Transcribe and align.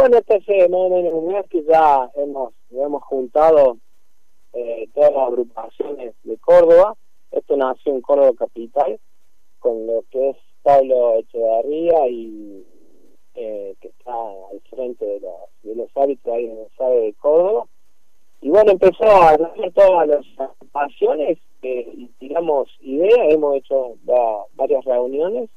Bueno, 0.00 0.16
este 0.16 0.36
es 0.36 0.70
más 0.70 0.80
o 0.80 0.88
menos 0.88 1.12
un 1.12 1.26
mes 1.28 1.44
que 1.50 1.62
ya 1.62 2.10
hemos, 2.14 2.54
hemos 2.70 3.02
juntado 3.02 3.76
eh, 4.54 4.88
todas 4.94 5.12
las 5.12 5.28
agrupaciones 5.28 6.14
de 6.22 6.38
Córdoba. 6.38 6.96
Esto 7.30 7.54
nació 7.58 7.92
en 7.92 8.00
Córdoba 8.00 8.32
Capital, 8.34 8.98
con 9.58 9.86
lo 9.86 10.02
que 10.10 10.30
es 10.30 10.36
Pablo 10.62 11.16
Echevarría 11.18 12.08
y 12.08 12.64
eh, 13.34 13.74
que 13.78 13.88
está 13.88 14.14
al 14.14 14.62
frente 14.70 15.04
de 15.04 15.20
los, 15.20 15.34
de 15.64 15.74
los 15.74 15.94
hábitos 15.94 16.32
ahí 16.32 16.46
en 16.46 16.60
el 16.60 16.68
SABE 16.78 17.00
de 17.00 17.14
Córdoba. 17.20 17.66
Y 18.40 18.48
bueno, 18.48 18.72
empezó 18.72 19.04
a 19.04 19.32
hacer 19.32 19.72
todas 19.74 20.08
las 20.08 20.24
agrupaciones 20.38 21.38
eh, 21.60 21.92
y 21.94 22.10
ideas, 22.80 23.18
hemos 23.28 23.56
hecho 23.56 23.96
varias 24.54 24.82
reuniones 24.86 25.50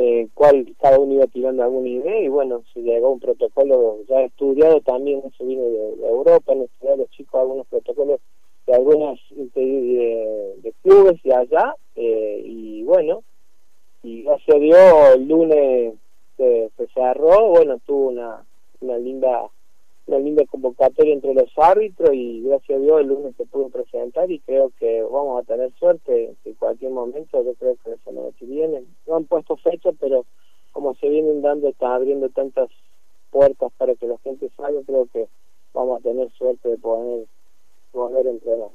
eh, 0.00 0.28
cual 0.32 0.64
cada 0.80 0.96
uno 1.00 1.14
iba 1.14 1.26
tirando 1.26 1.64
alguna 1.64 1.88
idea 1.88 2.20
y 2.20 2.28
bueno, 2.28 2.62
se 2.72 2.82
llegó 2.82 3.08
a 3.08 3.10
un 3.10 3.18
protocolo 3.18 3.98
ya 4.08 4.20
estudiado 4.20 4.80
también, 4.80 5.20
eso 5.26 5.44
vino 5.44 5.64
de, 5.64 6.06
Europa, 6.06 6.52
han 6.52 6.62
estudiado 6.62 6.98
los 6.98 7.10
chicos 7.10 7.40
algunos 7.40 7.66
protocolos 7.66 8.20
de 8.68 8.74
algunas 8.74 9.18
de, 9.30 10.72
clubes 10.84 11.18
y 11.24 11.32
allá 11.32 11.74
eh, 11.96 12.40
y 12.44 12.84
bueno, 12.84 13.24
y 14.04 14.22
ya 14.22 14.38
se 14.46 14.60
dio 14.60 14.76
el 15.14 15.26
lunes 15.26 15.94
se, 16.36 16.70
se 16.76 16.86
cerró, 16.94 17.48
bueno, 17.48 17.80
tuvo 17.84 18.10
una, 18.10 18.44
una 18.80 18.98
linda 18.98 19.48
una 20.08 20.18
linda 20.18 20.44
convocatoria 20.46 21.12
entre 21.12 21.34
los 21.34 21.50
árbitros 21.56 22.10
y 22.14 22.42
gracias 22.42 22.78
a 22.78 22.82
Dios 22.82 23.00
el 23.00 23.08
lunes 23.08 23.36
se 23.36 23.44
pudo 23.44 23.68
presentar 23.68 24.30
y 24.30 24.40
creo 24.40 24.72
que 24.78 25.02
vamos 25.02 25.42
a 25.42 25.46
tener 25.46 25.70
suerte 25.78 26.34
en 26.44 26.54
cualquier 26.54 26.92
momento, 26.92 27.44
yo 27.44 27.54
creo 27.54 27.76
que 27.84 27.92
eso 27.92 28.12
no 28.12 28.32
que 28.38 28.46
viene. 28.46 28.84
No 29.06 29.16
han 29.16 29.26
puesto 29.26 29.56
fecha, 29.58 29.90
pero 30.00 30.24
como 30.72 30.94
se 30.94 31.08
vienen 31.08 31.42
dando, 31.42 31.68
están 31.68 31.92
abriendo 31.92 32.30
tantas 32.30 32.70
puertas 33.30 33.70
para 33.76 33.94
que 33.96 34.06
la 34.06 34.16
gente 34.18 34.50
salga, 34.56 34.80
creo 34.86 35.06
que 35.12 35.28
vamos 35.74 36.00
a 36.00 36.02
tener 36.02 36.30
suerte 36.32 36.70
de 36.70 36.78
poder, 36.78 37.26
poder 37.92 38.26
entrenar. 38.26 38.70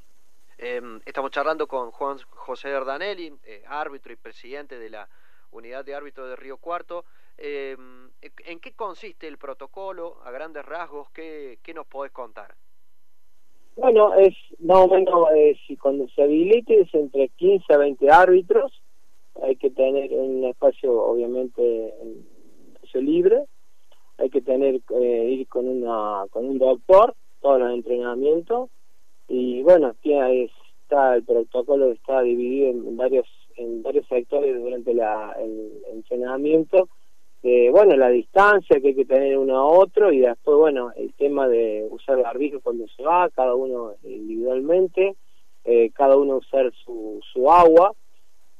Eh, 0.59 0.81
estamos 1.05 1.31
charlando 1.31 1.67
con 1.67 1.89
Juan 1.89 2.19
José 2.29 2.69
Ardanelli, 2.69 3.33
eh, 3.45 3.63
árbitro 3.67 4.13
y 4.13 4.17
presidente 4.17 4.77
de 4.77 4.91
la 4.91 5.09
unidad 5.51 5.83
de 5.83 5.95
árbitro 5.95 6.27
de 6.27 6.35
Río 6.35 6.57
Cuarto. 6.57 7.05
Eh, 7.37 7.75
¿En 8.45 8.59
qué 8.59 8.71
consiste 8.73 9.27
el 9.27 9.37
protocolo 9.37 10.17
a 10.23 10.31
grandes 10.31 10.65
rasgos? 10.65 11.09
¿Qué, 11.11 11.59
qué 11.63 11.73
nos 11.73 11.87
podés 11.87 12.11
contar? 12.11 12.55
Bueno, 13.75 14.13
es 14.13 14.35
más 14.59 14.77
o 14.77 14.87
menos, 14.87 15.29
eh, 15.35 15.57
si 15.67 15.75
cuando 15.77 16.07
se 16.09 16.23
habilite 16.23 16.81
es 16.81 16.93
entre 16.93 17.29
15 17.29 17.73
a 17.73 17.77
20 17.77 18.11
árbitros, 18.11 18.81
hay 19.41 19.55
que 19.55 19.71
tener 19.71 20.11
un 20.13 20.45
espacio, 20.45 20.93
obviamente, 20.93 21.93
libre, 23.01 23.43
hay 24.17 24.29
que 24.29 24.41
tener, 24.41 24.81
eh, 25.01 25.27
ir 25.31 25.47
con, 25.47 25.67
una, 25.67 26.25
con 26.29 26.45
un 26.45 26.59
doctor, 26.59 27.15
todos 27.41 27.59
los 27.59 27.73
entrenamientos, 27.73 28.69
y 29.27 29.61
bueno, 29.63 29.95
está 30.03 31.15
el 31.15 31.23
protocolo 31.23 31.91
está 31.91 32.21
dividido 32.21 32.69
en 32.69 32.97
varios 32.97 33.27
en 33.55 33.83
varios 33.83 34.07
sectores 34.07 34.59
durante 34.59 34.93
la, 34.93 35.35
el 35.39 35.83
entrenamiento 35.91 36.89
eh, 37.45 37.69
bueno, 37.71 37.97
la 37.97 38.07
distancia 38.07 38.79
que 38.79 38.87
hay 38.87 38.95
que 38.95 39.03
tener 39.03 39.37
uno 39.37 39.57
a 39.57 39.65
otro 39.65 40.13
y 40.13 40.19
después, 40.19 40.57
bueno, 40.57 40.91
el 40.95 41.13
tema 41.13 41.49
de 41.49 41.85
usar 41.91 42.21
barbijo 42.21 42.61
cuando 42.61 42.87
se 42.87 43.03
va, 43.03 43.29
cada 43.31 43.53
uno 43.53 43.95
individualmente, 44.03 45.17
eh, 45.65 45.91
cada 45.91 46.15
uno 46.15 46.37
usar 46.37 46.71
su, 46.85 47.19
su 47.33 47.51
agua. 47.51 47.93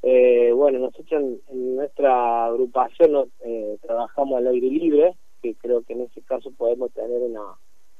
Eh, 0.02 0.52
bueno, 0.53 0.80
nosotros 0.80 1.14
en, 1.14 1.40
en 1.50 1.75
nuestra 1.78 2.48
agrupación 2.48 3.14
no, 3.14 3.28
eh, 3.45 3.78
trabajamos 3.81 4.38
al 4.38 4.48
aire 4.48 4.67
libre, 4.67 5.14
que 5.42 5.56
creo 5.56 5.81
que 5.84 5.94
en 5.94 6.02
ese 6.02 6.22
caso 6.22 6.52
podemos 6.52 6.92
tener 6.92 7.22
una 7.22 7.56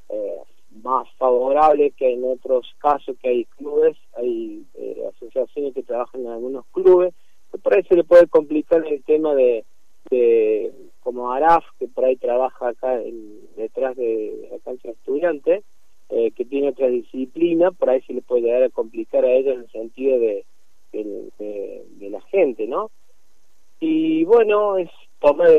eh, 0.10 0.38
más 0.84 1.08
favorable 1.18 1.92
que 1.92 2.12
en 2.12 2.26
otros 2.26 2.68
casos 2.80 3.16
que 3.22 3.30
hay 3.30 3.46
clubes, 3.46 3.96
hay 4.18 4.66
asociaciones 5.16 5.74
que 5.74 5.84
trabajan 5.84 6.22
en 6.22 6.28
algunos 6.28 6.66
clubes, 6.74 7.14
que 7.54 7.58
por 7.58 7.74
ahí 7.74 7.84
se 7.84 7.96
le 7.96 8.04
puede 8.04 8.28
complicar 8.28 8.86
el 8.86 9.02
tema 9.06 9.34
de 9.34 9.64
de 10.14 10.72
como 11.02 11.32
Araf, 11.32 11.66
que 11.80 11.88
por 11.88 12.06
ahí 12.06 12.16
trabaja 12.16 12.70
acá 12.70 12.98
detrás 13.58 13.96
de 13.96 14.48
la 14.52 14.60
cancha 14.60 14.88
de 14.88 14.94
estudiantes, 14.94 15.64
eh, 16.10 16.32
que 16.32 16.46
tiene 16.46 16.70
otra 16.70 16.88
disciplina, 16.88 17.72
por 17.72 17.90
ahí 17.90 18.02
se 18.02 18.14
le 18.14 18.22
puede 18.22 18.44
llegar 18.44 18.64
a 18.64 18.70
complicar 18.70 19.26
a 19.26 19.32
ellos 19.32 19.56
en 19.56 19.62
el 19.62 19.72
sentido 19.72 20.20
de, 20.20 20.46
la 22.00 22.22
gente, 22.22 22.68
¿no? 22.68 22.92
Y 23.80 24.24
bueno, 24.26 24.78
es 24.78 24.90
tomar, 25.20 25.50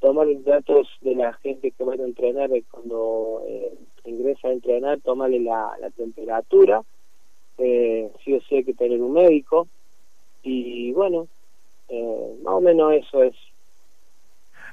tomar 0.00 0.28
datos 0.44 0.88
de 1.00 1.16
la 1.16 1.32
gente 1.32 1.72
que 1.72 1.82
va 1.82 1.94
a 1.94 1.96
entrenar 1.96 2.50
cuando 2.70 3.42
eh, 3.48 3.72
ingresa 4.04 4.48
a 4.48 4.52
entrenar, 4.52 5.00
tomarle 5.00 5.40
la, 5.40 5.72
la 5.80 5.90
temperatura, 5.90 6.82
eh, 7.58 8.10
sí 8.24 8.34
o 8.34 8.40
sí 8.42 8.56
hay 8.56 8.64
que 8.64 8.74
tener 8.74 9.02
un 9.02 9.12
médico, 9.12 9.66
y 10.44 10.92
bueno, 10.92 11.26
eh, 11.88 12.38
más 12.42 12.54
o 12.54 12.60
menos 12.60 12.92
eso 12.92 13.24
es 13.24 13.34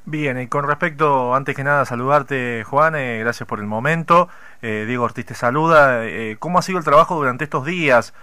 Bien, 0.06 0.42
y 0.42 0.48
con 0.48 0.68
respecto, 0.68 1.36
antes 1.36 1.56
que 1.56 1.64
nada, 1.64 1.86
saludarte, 1.86 2.64
Juan, 2.64 2.96
eh, 2.96 3.20
gracias 3.20 3.48
por 3.48 3.60
el 3.60 3.68
momento. 3.68 4.30
Eh, 4.64 4.86
Diego 4.88 5.04
Ortiz 5.04 5.28
te 5.28 5.36
saluda. 5.36 6.08
Eh, 6.08 6.38
¿Cómo 6.40 6.58
ha 6.58 6.64
sido 6.64 6.80
el 6.80 6.84
trabajo 6.84 7.16
durante 7.16 7.44
estos 7.44 7.66
días? 7.66 8.14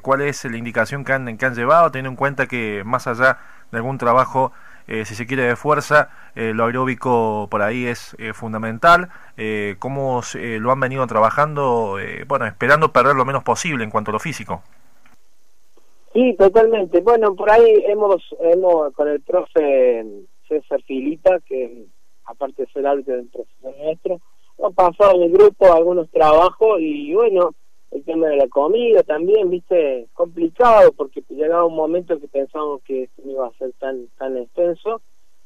¿Cuál 0.00 0.22
es 0.22 0.44
la 0.46 0.56
indicación 0.56 1.04
que 1.04 1.12
han, 1.12 1.36
que 1.36 1.44
han 1.44 1.54
llevado, 1.54 1.90
teniendo 1.90 2.10
en 2.10 2.16
cuenta 2.16 2.46
que 2.46 2.82
más 2.86 3.06
allá 3.06 3.38
de 3.70 3.76
algún 3.76 3.98
trabajo, 3.98 4.52
si 4.86 5.14
se 5.14 5.26
quiere, 5.26 5.42
de 5.42 5.56
fuerza, 5.56 6.08
lo 6.34 6.64
aeróbico 6.64 7.46
por 7.50 7.60
ahí 7.60 7.86
es 7.86 8.16
fundamental? 8.32 9.10
¿Cómo 9.78 10.22
lo 10.34 10.72
han 10.72 10.80
venido 10.80 11.06
trabajando? 11.06 11.98
bueno, 12.26 12.46
esperando 12.46 12.92
perder 12.92 13.14
lo 13.14 13.26
menos 13.26 13.44
posible 13.44 13.84
en 13.84 13.90
cuanto 13.90 14.10
a 14.10 14.14
lo 14.14 14.18
físico. 14.18 14.62
Sí, 16.14 16.34
totalmente. 16.38 17.00
Bueno, 17.02 17.34
por 17.34 17.50
ahí 17.50 17.84
hemos, 17.86 18.22
hemos 18.40 18.94
con 18.94 19.08
el 19.08 19.20
profe 19.20 20.04
César 20.60 20.82
Filita, 20.82 21.40
que 21.40 21.86
aparte 22.24 22.62
de 22.62 22.72
ser 22.72 22.86
árbitro 22.86 23.16
del 23.16 23.28
profesor 23.28 23.74
nuestro, 23.78 24.20
ha 24.62 24.70
pasado 24.70 25.16
en 25.16 25.22
el 25.22 25.32
grupo 25.32 25.72
algunos 25.72 26.10
trabajos 26.10 26.80
y 26.80 27.12
bueno, 27.14 27.54
el 27.90 28.04
tema 28.04 28.28
de 28.28 28.36
la 28.36 28.48
comida 28.48 29.02
también, 29.02 29.50
viste, 29.50 30.08
complicado 30.12 30.92
porque 30.92 31.22
llegaba 31.28 31.64
un 31.64 31.76
momento 31.76 32.20
que 32.20 32.28
pensábamos 32.28 32.82
que 32.82 33.08
no 33.24 33.32
iba 33.32 33.46
a 33.46 33.58
ser 33.58 33.72
tan 33.78 34.08
tan 34.18 34.36
extenso, 34.36 35.02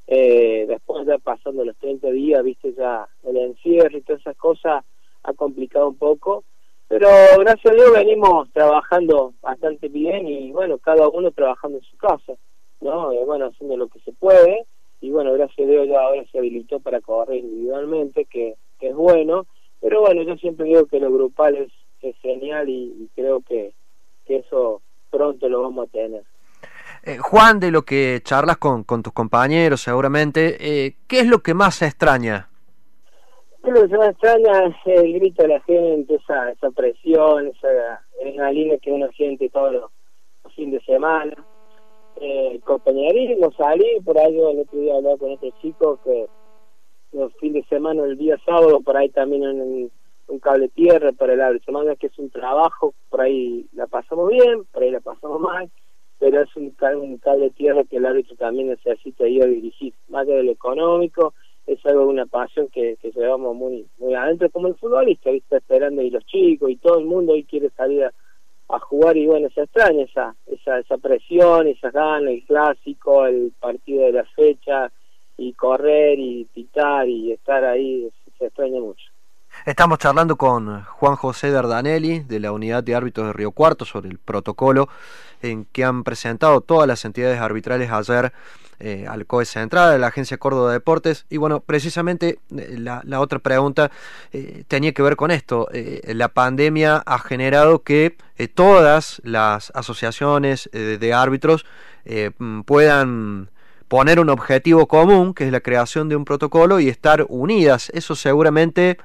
eh, 0.07 0.67
después 0.69 1.07
ya 1.07 1.19
pasando 1.19 1.65
los 1.65 1.77
30 1.79 2.11
días, 2.11 2.43
viste, 2.45 2.75
ya 2.75 3.09
el 3.25 3.37
encierro 3.37 3.97
y 3.97 4.03
todas 4.03 4.21
esas 4.21 4.37
cosas 4.37 4.85
ha 5.23 5.33
complicado 5.33 5.89
un 5.89 5.97
poco, 5.97 6.45
pero 6.89 7.09
gracias 7.39 7.73
a 7.73 7.75
Dios 7.75 7.93
venimos 7.93 8.49
trabajando 8.53 9.35
bastante 9.41 9.89
bien 9.89 10.29
y 10.29 10.53
bueno, 10.53 10.79
cada 10.79 11.09
uno 11.09 11.31
trabajando 11.33 11.79
en 11.79 11.85
su 11.85 11.97
casa, 11.97 12.35
¿no? 12.81 13.13
Eh, 13.13 13.25
bueno, 13.25 13.47
haciendo 13.47 13.77
lo 13.77 13.89
que 13.89 13.99
se 14.01 14.13
puede 14.13 14.67
y 15.01 15.11
bueno, 15.11 15.33
gracias 15.33 15.67
a 15.67 15.71
Dios 15.71 15.89
ya 15.89 16.01
ahora 16.01 16.25
se 16.31 16.39
habilitó 16.39 16.81
para 16.81 17.01
correr 17.01 17.39
individualmente, 17.39 18.25
que, 18.25 18.57
es 18.81 18.95
bueno, 18.95 19.47
pero 19.81 20.01
bueno, 20.01 20.23
yo 20.23 20.37
siempre 20.37 20.67
digo 20.67 20.87
que 20.87 21.01
lo 21.01 21.13
grupal 21.13 21.57
es, 21.57 21.73
genial 22.23 22.69
y, 22.69 23.11
creo 23.17 23.41
que, 23.41 23.73
eso 24.27 24.81
pronto 25.11 25.49
lo 25.49 25.63
vamos 25.63 25.89
a 25.89 25.91
tener. 25.91 26.23
Eh, 27.03 27.19
Juan, 27.19 27.59
de 27.59 27.71
lo 27.71 27.83
que 27.83 28.21
charlas 28.23 28.59
con, 28.59 28.85
con 28.85 29.03
tus 29.03 29.13
compañeros 29.13 29.81
seguramente, 29.81 30.57
eh, 30.61 30.97
¿qué 31.09 31.21
es 31.21 31.27
lo 31.27 31.41
que 31.41 31.55
más 31.55 31.77
se 31.77 31.87
extraña? 31.87 32.49
Lo 33.65 33.89
que 33.89 33.97
más 33.97 34.11
extraña 34.11 34.67
es 34.67 34.77
el 34.87 35.15
grito 35.15 35.43
de 35.43 35.49
la 35.49 35.61
gente, 35.63 36.15
esa, 36.15 36.51
esa 36.53 36.71
presión, 36.71 37.49
esa 37.49 38.05
adrenalina 38.21 38.77
que 38.79 38.93
uno 38.93 39.09
siente 39.17 39.49
todos 39.51 39.73
los 39.73 39.91
fines 40.55 40.81
de 40.81 40.93
semana 40.93 41.37
eh, 42.21 42.61
compañerismo, 42.65 43.53
salí, 43.53 44.01
por 44.05 44.19
ahí 44.19 44.39
el 44.39 44.61
otro 44.61 44.79
día 44.79 44.97
hablaba 44.97 45.17
con 45.19 45.33
otro 45.33 45.51
chico 45.61 46.01
que 46.05 46.27
los 47.13 47.33
fines 47.35 47.65
de 47.65 47.77
semana, 47.77 48.05
el 48.05 48.17
día 48.17 48.37
sábado, 48.45 48.81
por 48.81 48.97
ahí 48.97 49.09
también 49.11 49.45
en 49.45 49.91
un 50.29 50.39
cable 50.41 50.69
tierra 50.69 51.13
para 51.13 51.35
el 51.35 51.41
árbitro, 51.41 51.67
semana 51.67 51.97
que 51.97 52.09
es 52.09 52.19
un 52.19 52.31
trabajo, 52.31 52.95
por 53.09 53.21
ahí 53.21 53.67
la 53.73 53.87
pasamos 53.87 54.29
bien, 54.31 54.65
por 54.73 54.83
ahí 54.83 54.91
la 54.91 55.01
pasamos 55.01 55.41
mal, 55.41 55.71
pero 56.19 56.43
es 56.43 56.57
un, 56.57 56.75
un 57.01 57.19
cable 57.19 57.51
tierra 57.51 57.85
que 57.85 57.99
el 57.99 58.07
árbitro 58.07 58.37
también 58.37 58.69
necesita 58.69 59.29
ir 59.29 59.43
a 59.43 59.47
dirigir, 59.47 59.95
más 60.09 60.27
de 60.27 60.43
lo 60.43 60.51
económico, 60.51 61.35
es 61.67 61.85
algo 61.85 62.03
de 62.03 62.07
una 62.07 62.27
pasión 62.27 62.69
que, 62.69 62.97
que 63.01 63.11
llevamos 63.11 63.55
muy 63.57 63.87
muy 63.99 64.15
adentro 64.15 64.49
como 64.51 64.69
el 64.69 64.77
futbolista, 64.77 65.31
¿viste? 65.31 65.57
esperando 65.57 66.03
y 66.03 66.11
los 66.11 66.25
chicos 66.27 66.71
y 66.71 66.77
todo 66.77 66.99
el 66.99 67.07
mundo 67.07 67.33
hoy 67.33 67.45
quiere 67.45 67.71
salir 67.71 68.05
a 68.05 68.13
a 68.69 68.79
jugar 68.81 69.17
y 69.17 69.27
bueno, 69.27 69.49
se 69.55 69.63
extraña 69.63 70.05
esa, 70.05 70.35
esa, 70.47 70.79
esa 70.79 70.99
presión, 70.99 71.69
esa 71.69 71.91
gana, 71.91 72.31
el 72.31 72.45
clásico, 72.45 73.27
el 73.27 73.53
partido 73.61 74.07
de 74.07 74.13
la 74.13 74.25
fecha 74.25 74.91
y 75.37 75.53
correr 75.53 76.19
y 76.19 76.45
pitar 76.47 77.09
y 77.09 77.33
estar 77.33 77.65
ahí, 77.65 78.11
se 78.39 78.47
extraña 78.47 78.81
mucho. 78.81 79.06
Estamos 79.67 79.99
charlando 79.99 80.37
con 80.37 80.85
Juan 80.85 81.17
José 81.17 81.51
Dardanelli 81.51 82.21
de 82.21 82.39
la 82.39 82.53
Unidad 82.53 82.85
de 82.85 82.95
Árbitros 82.95 83.27
de 83.27 83.33
Río 83.33 83.51
Cuarto 83.51 83.85
sobre 83.85 84.09
el 84.09 84.19
protocolo 84.19 84.89
en 85.43 85.65
que 85.65 85.83
han 85.83 86.05
presentado 86.05 86.61
todas 86.61 86.87
las 86.87 87.05
entidades 87.05 87.41
arbitrales 87.41 87.91
ayer 87.91 88.33
eh, 88.79 89.07
al 89.09 89.27
COE 89.27 89.45
Central, 89.45 89.91
a 89.91 89.99
la 89.99 90.07
Agencia 90.07 90.39
Córdoba 90.39 90.69
de 90.69 90.75
Deportes. 90.75 91.27
Y 91.31 91.39
bueno, 91.39 91.59
precisamente 91.59 92.39
eh, 92.57 92.77
la, 92.79 93.03
otra 93.19 93.41
pregunta 93.41 93.91
eh, 94.33 94.63
tenía 94.69 94.93
que 94.93 95.03
ver 95.03 95.17
con 95.17 95.33
esto. 95.33 95.69
la 95.73 96.29
pandemia 96.29 97.03
ha 97.05 97.19
generado 97.19 97.83
que 97.83 98.17
todas 98.55 99.21
las 99.25 99.73
asociaciones 99.75 100.71
de 100.73 101.13
árbitros 101.13 101.67
mm, 102.39 102.61
puedan 102.61 103.51
poner 103.89 104.21
un 104.21 104.31
objetivo 104.31 104.87
común, 104.87 105.35
que 105.35 105.45
es 105.45 105.51
la 105.51 105.61
creación 105.61 106.09
de 106.09 106.15
un 106.15 106.25
protocolo, 106.25 106.79
y 106.79 106.89
estar 106.89 107.27
unidas. 107.29 107.91
Eso 107.93 108.15
seguramente 108.15 108.99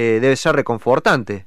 debe 0.00 0.36
ser 0.36 0.56
reconfortante. 0.56 1.46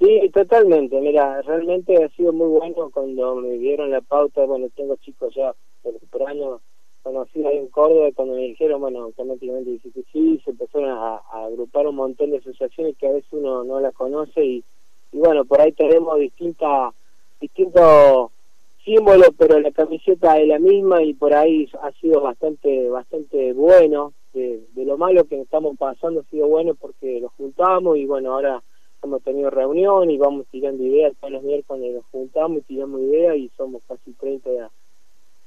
Sí, 0.00 0.30
totalmente. 0.32 0.98
Mira, 0.98 1.42
realmente 1.42 2.02
ha 2.02 2.08
sido 2.10 2.32
muy 2.32 2.48
bueno 2.48 2.90
cuando 2.90 3.36
me 3.36 3.58
dieron 3.58 3.90
la 3.90 4.00
pauta. 4.00 4.46
Bueno, 4.46 4.68
tengo 4.74 4.96
chicos 4.96 5.34
ya 5.34 5.54
por, 5.82 6.28
años 6.28 6.62
conocidos 7.02 7.52
en 7.52 7.68
Córdoba 7.68 8.08
cuando 8.14 8.34
me 8.34 8.42
dijeron, 8.42 8.80
bueno, 8.80 9.02
automáticamente 9.02 9.70
dije 9.70 9.90
que 9.92 10.02
sí, 10.10 10.40
se 10.42 10.52
empezaron 10.52 10.90
a, 10.90 11.16
agrupar 11.32 11.86
un 11.86 11.96
montón 11.96 12.30
de 12.30 12.38
asociaciones 12.38 12.96
que 12.96 13.08
a 13.08 13.12
veces 13.12 13.30
uno 13.32 13.62
no 13.62 13.78
las 13.80 13.92
conoce 13.92 14.42
y, 14.42 14.64
y 15.12 15.18
bueno, 15.18 15.44
por 15.44 15.60
ahí 15.60 15.72
tenemos 15.72 16.18
distintas 16.18 16.94
distintos 17.40 18.30
símbolos, 18.84 19.30
pero 19.36 19.60
la 19.60 19.70
camiseta 19.70 20.38
es 20.38 20.48
la 20.48 20.58
misma 20.58 21.02
y 21.02 21.14
por 21.14 21.34
ahí 21.34 21.68
ha 21.82 21.90
sido 21.92 22.22
bastante 22.22 22.88
bastante 22.88 23.52
bueno. 23.52 24.14
De, 24.32 24.64
de 24.74 24.84
lo 24.84 24.96
malo 24.96 25.24
que 25.24 25.40
estamos 25.40 25.76
pasando 25.76 26.20
ha 26.20 26.24
sido 26.24 26.46
bueno 26.46 26.74
porque 26.74 27.20
nos 27.20 27.32
juntamos 27.32 27.96
y 27.96 28.06
bueno, 28.06 28.32
ahora 28.32 28.62
hemos 29.02 29.22
tenido 29.22 29.50
reunión 29.50 30.10
y 30.10 30.18
vamos 30.18 30.46
tirando 30.50 30.82
ideas 30.84 31.14
todos 31.18 31.32
los 31.32 31.42
miércoles 31.42 31.94
nos 31.94 32.04
juntamos 32.06 32.58
y 32.58 32.62
tiramos 32.62 33.00
ideas 33.00 33.36
y 33.36 33.50
somos 33.56 33.82
casi 33.88 34.12
30 34.12 34.70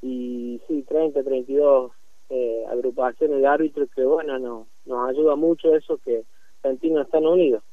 y 0.02 0.60
sí 0.68 0.84
30 0.88 1.24
32 1.24 1.92
eh, 2.30 2.66
agrupaciones 2.70 3.40
de 3.40 3.48
árbitros 3.48 3.90
que 3.96 4.04
bueno 4.04 4.40
no, 4.40 4.68
nos 4.86 5.10
ayuda 5.10 5.36
mucho 5.36 5.76
eso 5.76 5.98
que 6.04 6.24
Argentina 6.64 7.04
están 7.04 7.26
unidos 7.26 7.64